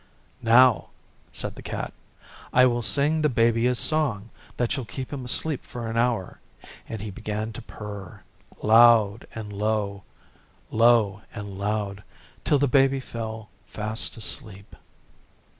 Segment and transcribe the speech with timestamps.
[0.41, 0.87] 'Now,'
[1.31, 1.93] said the Cat,
[2.53, 6.39] 'I will sing the Baby a song that shall keep him asleep for an hour.
[6.89, 8.21] And he began to purr,
[8.63, 10.01] loud and low,
[10.71, 12.01] low and loud,
[12.43, 14.75] till the Baby fell fast asleep.